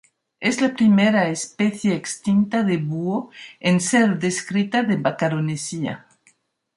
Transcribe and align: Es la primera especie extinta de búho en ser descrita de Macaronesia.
Es 0.39 0.59
la 0.61 0.69
primera 0.75 1.27
especie 1.29 1.93
extinta 1.93 2.63
de 2.63 2.77
búho 2.77 3.29
en 3.59 3.79
ser 3.79 4.17
descrita 4.17 4.81
de 4.81 4.97
Macaronesia. 4.97 6.07